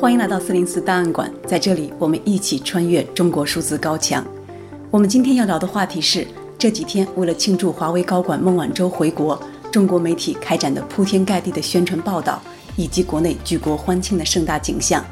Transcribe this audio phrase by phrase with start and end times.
[0.00, 4.24] 欢迎来到四零四档案馆，在这里我们一起穿越中国数字高墙。
[4.90, 6.26] 我们今天要聊的话题是
[6.58, 9.40] 这几天为了庆祝华为高管孟晚舟回国，
[9.70, 12.42] 中国媒体开展的铺天盖地的宣传报道，
[12.76, 15.04] 以及国内举国欢庆的盛大景象。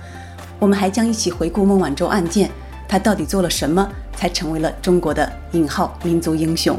[0.58, 2.50] 我们还将一起回顾孟晚舟案件，
[2.88, 6.78] 她到底做了什么，才成为了中国的引号民族英雄？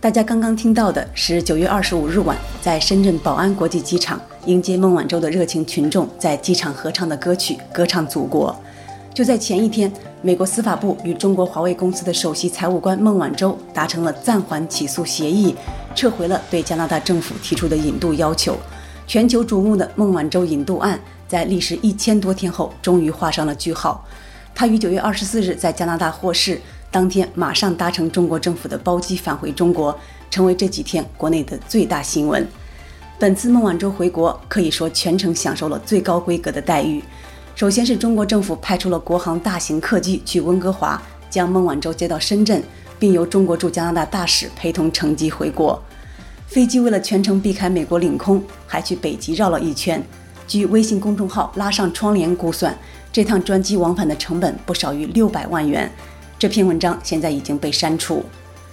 [0.00, 8.56] 大家刚刚听到的是九月二十五日晚，在深圳宝安国际机场迎接孟晚舟的热情群众在机场合唱的歌曲《歌唱祖国》。
[9.12, 15.52] 就在前一天，美国司法部与中国华为公司的首席财务官孟晚舟达成了暂缓起诉协议，
[15.96, 18.56] 撤回了对加拿大政府提出的引渡要求。
[19.08, 24.06] 全球瞩目的孟晚舟引渡案，在历时一千多天后，终于画上了句号。
[24.54, 26.60] 他于九月二十四日在加拿大获释。
[26.90, 29.96] 当天马上搭乘中国政府的包机返回中国，
[30.30, 32.46] 成为这几天国内的最大新闻。
[33.18, 37.02] 本次孟晚舟回国可以说全程享受了最高规格的待遇。
[37.54, 42.62] 首先是中国政府派出了国航大型客机去温哥华，将孟晚舟接到深圳，
[42.98, 45.82] 并由中国驻加拿大大使陪同乘机回国。
[46.46, 50.02] 飞机为了全程避开美国领空，还去北极绕了一圈。
[50.46, 52.74] 据微信公众号“拉上窗帘”估算，
[53.12, 55.92] 这趟专机往返的成本不少于六百万元。
[56.38, 58.22] 这篇文章现在已经被删除。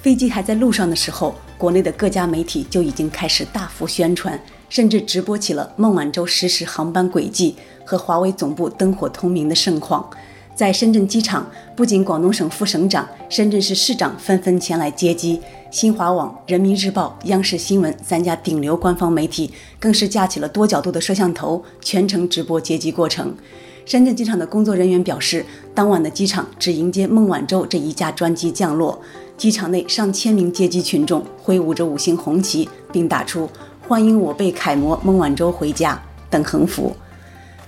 [0.03, 10.07] 飞机还在路上的时候，国内的各家媒体就已经开始大幅宣传，甚至直播起了孟晚舟实时航班轨迹和华为总部灯火通明的盛况。
[10.53, 23.35] 在深圳机场，不仅广东省副省长、深圳市市长纷纷前来接机，新华网、人民日报、央视新闻三家顶流官方媒体更是架起了多角度的摄像头，全程直播接机过程。
[23.85, 28.99] 深圳机场的工作人员表示，当晚的机场只迎接孟晚舟这一架专机降落。
[29.37, 33.47] 机场内上千名接机群众挥舞着五星红旗，并打出
[33.87, 36.01] “欢迎我辈楷模孟晚舟回家”
[36.31, 36.95] 等横幅。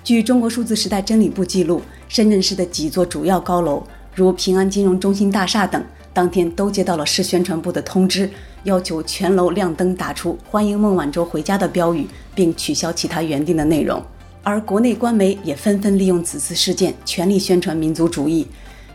[0.03, 3.83] 据中国数字时代真理部记录，深圳市的几座主要高楼，
[4.15, 5.83] 如平安金融中心大厦等，
[6.13, 8.27] 当天都接到了市宣传部的通知，
[8.63, 14.01] 要求全楼亮灯打出“欢迎孟晚舟回家”的标语，并取消其他原定的内容。
[14.47, 18.47] 而国内官媒也纷纷利用此次事件，全力宣传民族主义。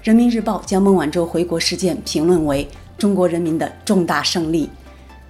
[0.02, 4.70] 人民日报将孟晚舟回国事件评论为中国人民的重大胜利。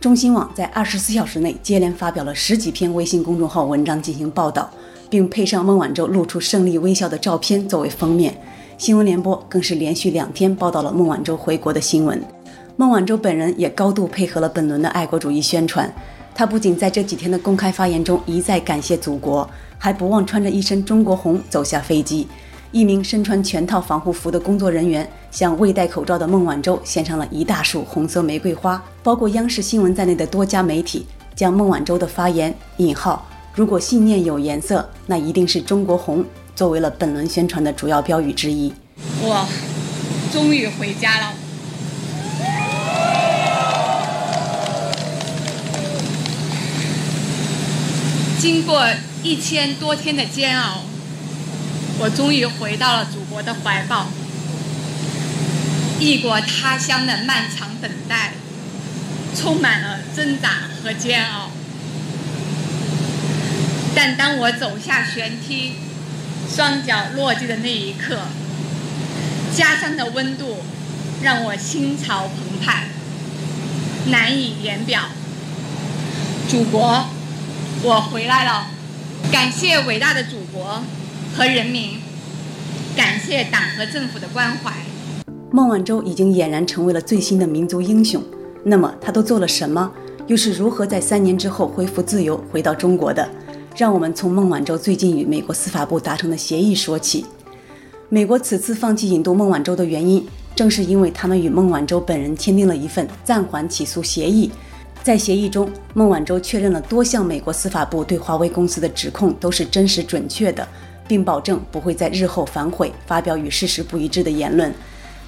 [0.00, 4.70] 中新网在二十四小时内接连发表了十几篇微信公众号文章进行报道，
[5.10, 8.32] 并配上孟晚舟露出胜利微笑的照片作为封面。
[8.78, 12.22] 新闻联播更是连续两天报道了孟晚舟回国的新闻。
[12.76, 15.92] 孟晚舟本人也高度配合了本轮的爱国主义宣传。
[16.34, 19.46] 他不仅在这几天的公开发言中一再感谢祖国，
[19.84, 22.28] 还不忘穿着一身中国红走下飞机。
[22.70, 28.80] 一名身穿全套防护服的工作人员向未戴口罩的孟晚舟献上了一大束红色玫瑰花。
[29.02, 31.04] 包括央视新闻在内的多家媒体
[31.34, 33.26] 将孟晚舟的发言“引号
[33.56, 38.72] 如果信念有颜色，那一定是中国红”作为了本轮宣传的主要标语之一。
[39.20, 39.44] 我
[40.32, 41.41] 终于回家了。
[48.42, 48.84] 经过
[49.22, 50.82] 一千多天的煎熬，
[52.00, 54.08] 我终于回到了祖国的怀抱。
[56.00, 58.32] 异国他乡的漫长等待，
[59.36, 61.50] 充满了挣扎和煎熬。
[63.94, 65.74] 但当我走下舷梯，
[66.52, 68.22] 双脚落地的那一刻，
[69.56, 70.64] 家乡的温度
[71.22, 72.88] 让我心潮澎湃，
[74.06, 75.02] 难以言表。
[76.48, 77.06] 祖国。
[77.84, 78.68] 我回来了，
[79.32, 80.80] 感谢伟大的祖国
[81.36, 81.98] 和人民，
[82.96, 84.72] 感谢党和政府的关怀。
[85.50, 88.22] 孟晚舟已经俨然成为了最新的民族英雄。
[88.62, 89.90] 那么他都做了什么？
[90.28, 93.28] 又是如何在三年之后恢复自由，回到中国的？
[93.76, 97.26] 让我们从孟晚舟最近与美国司法部达成的协议说起。
[98.08, 100.24] 美国此次放弃引渡孟晚舟的原因，
[100.54, 104.52] 正是因为他们与孟晚舟本人签订了一份暂缓起诉协议。
[105.02, 110.66] 在协议中，孟晚舟确认了多项美国司法部对华为公司的指控都是真实准确的，
[111.08, 114.72] 并保证不会在日后反悔发表与事实不一致的言论。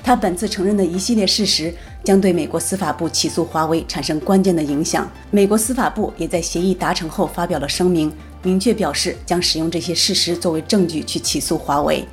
[0.00, 1.74] 他本次承认的一系列事实
[2.04, 5.10] 将对美国司法部起诉华为产生关键的影响。
[5.32, 8.12] 美国司法部也在协议达成后发表了声明，
[8.44, 12.06] 明确表示将使用这些事实作为证据去起诉华为。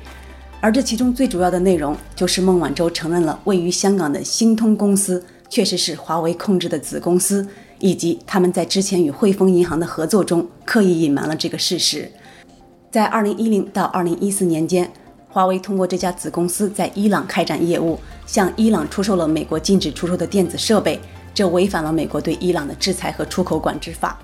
[0.60, 5.24] 而这其中最主要的内容就是孟晚舟承认了位于香港的星通公司。
[5.52, 7.46] 确实是华为控制的子公司，
[7.78, 12.10] 以及他们在之前与汇丰银行的合作中刻意隐瞒了这个事实。
[12.90, 14.90] 在二零一零到二零一四年间，
[15.28, 20.98] 华为通过这家子公司在伊朗开展业务，向伊朗出售了美国禁止出售的电子设备，
[21.34, 24.18] 这违反了美国对伊朗的制裁和出口管制法。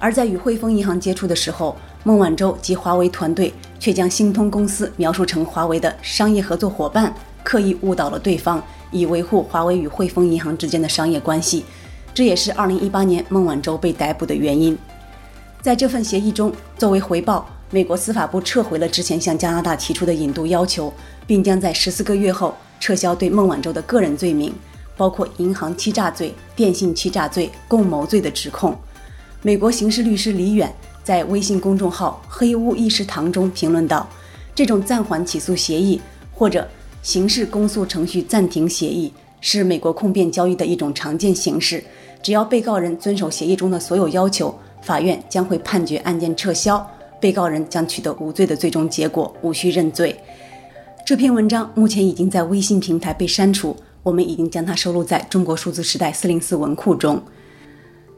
[0.00, 8.60] 而在与汇丰银行接触的时候，孟晚舟及华为团队却将星通公司描述成华为的商业合作伙伴，刻意误导了对方，
[8.94, 11.64] 以维护华为与汇丰银行之间的商业关系。
[12.14, 14.78] 这也是2018年孟晚舟被逮捕的原因。
[15.60, 20.92] 在这份协议中，作为回报，美国司法部撤回了之前向加拿大提出的引渡要求，
[21.26, 24.54] 并将在十四个月后撤销对孟晚舟的个人罪名，
[24.96, 28.78] 包括银行欺诈罪、电信欺诈罪、共谋罪的指控。
[29.42, 34.08] 美国刑事律师李远在微信公众号“黑屋议事堂”中评论道
[34.54, 36.00] ：“这种暂缓起诉协议
[36.32, 36.68] 或者
[37.04, 41.84] 刑事公诉程序暂停协议，是美国控辩交易的一种常见形式。”
[42.22, 46.90] 只要被告人遵守协议中的所有要求，法院将会判决案件撤销，
[47.20, 50.18] 被告人将取得无罪的最终结果，无需认罪。
[51.04, 57.22] 这篇文章目前已经在微信平台被删除，我们已经将它收录在中国数字时代四零四文库中。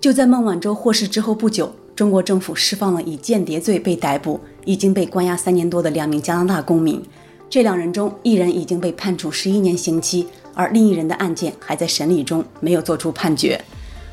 [0.00, 7.02] 就在孟晚舟获释之后不久，中国政府释放了以间谍罪被逮捕、已经被关押三年多的两名加拿大公民。
[7.48, 13.58] 这两人中，一人已经被判处十一年刑期，而另一人的案件还在审理中，没有作出判决。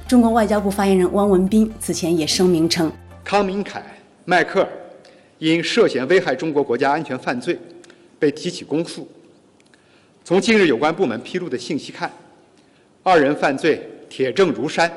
[0.07, 2.91] 中国外交部发言人汪文斌此前也声明称，
[3.23, 3.83] 康明凯、
[4.25, 4.69] 迈克尔
[5.39, 7.57] 因涉嫌危害中国国家安全犯罪，
[8.19, 9.07] 被提起公诉。
[10.23, 12.11] 从近日有关部门披露的信息看，
[13.01, 14.89] 二人犯罪铁证如山，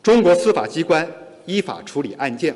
[0.00, 1.06] 中国司法机关
[1.44, 2.54] 依法处理案件，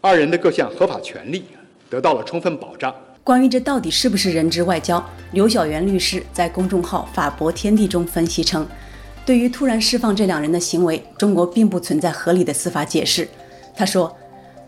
[0.00, 1.44] 二人的各项合法权利
[1.88, 2.92] 得到了充分保障。
[3.24, 8.66] 关于这到底是不是人质外交，刘晓元律师在公众号“法博天地”中分析称。
[9.24, 13.26] 对于突然释放这两人的行为，中国并不存在合理的司法解释。
[13.74, 14.14] 他说：“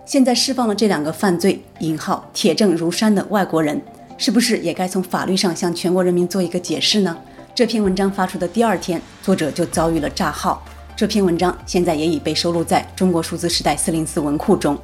[0.07, 3.79] 现在释放了这两个犯罪‘引号铁证如山’的外国人，
[4.17, 7.15] 是不是也该从法律上向全国人民做一个解释呢？”
[7.55, 10.65] 这篇文章发出的第二天，作者就遭遇了诈号。
[10.97, 14.79] 这篇文章现在也已被收录在中国数字时代四零四文库中。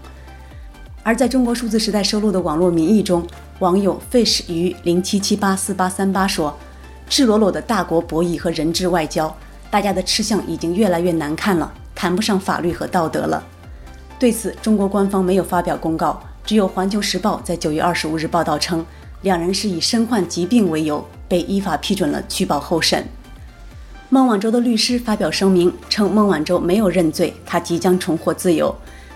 [1.02, 3.26] 而在中国数字时代收录的网络民意中，
[3.58, 6.56] 网友 fish 于零七七八四八三八说
[7.10, 9.34] ：“赤裸裸的大国博弈和人质外交。”
[9.68, 13.42] 大家的吃相已经越来越难看了，谈不上法律和道德了。
[14.18, 18.84] 对此，中国官方没有发表公告，只有《环球时报》在九月二十五日报道称，
[19.22, 23.04] 两人是以身患疾病为由被依法批准了取保候审。
[24.10, 28.72] 孟晚舟的律师发表声明称，孟晚舟没有认罪，她即将重获自由。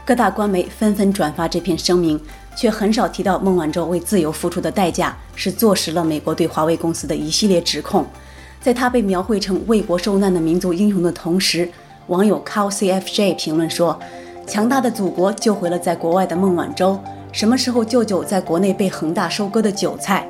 [0.07, 2.21] 各大官媒纷纷转发这篇声明，
[2.55, 8.07] 却很少提到孟晚舟为自由付出的代价是坐实了美国对华为公司的一系列指控。
[8.61, 11.69] 在她被描绘成为国受难的民族英雄的同时，
[12.07, 13.99] 网友 CowCFJ 评论说
[14.47, 17.01] ：“强大的祖国救回了在国外的孟晚舟，
[17.33, 20.25] 什么时候救救在国内被恒大收割的韭菜？”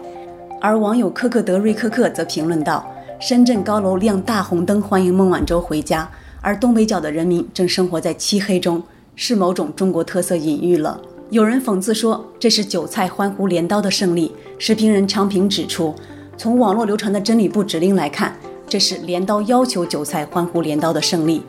[0.59, 2.91] 而网友科克德瑞克克则评论道
[3.21, 6.09] ：“深圳高楼亮大红灯欢迎孟晚舟回家，
[6.41, 8.83] 而东北角的人民正生活在漆黑中，
[9.17, 15.93] 是某种中国特色隐喻了。”有人讽刺说：“这是韭菜欢呼镰刀的胜利。”时评人昌平指出。
[16.39, 18.37] 从网络流传的真理部指令来看，
[18.69, 21.43] 这是镰刀要求韭菜欢呼镰刀的胜利。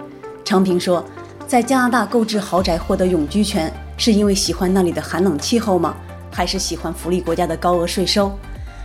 [0.46, 1.04] 昌平说，
[1.46, 5.94] 在加拿大购置豪宅获得永居权，是因为喜欢那里的寒冷气候吗？
[6.32, 8.32] 还是喜欢福利国家的高额税收？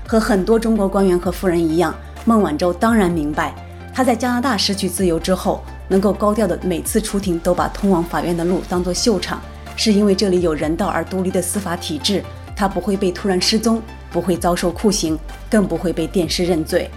[0.09, 3.55] 和很多中国官员和富人一样，孟晚舟当然明白，
[3.95, 9.41] 他在加拿大失去自由之后，能够高调的每次出庭都把通往法院的路当作秀场，
[9.77, 12.23] 是因为这里有人道而独立的司法体制，
[12.55, 13.83] 他不会被突然失踪。
[14.13, 15.19] 不会遭受酷刑，
[15.51, 16.91] 更不会被电视认罪。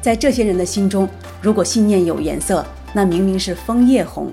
[0.00, 1.06] 在这些人的心中，
[1.42, 4.32] 如果信念有颜色，那明明是枫叶红。